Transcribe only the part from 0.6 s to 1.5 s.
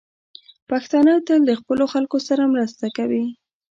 پښتانه تل